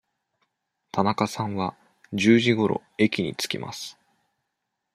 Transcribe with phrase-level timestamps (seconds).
[0.91, 1.77] 田中さんは
[2.11, 3.99] 十時ごろ駅に着きます。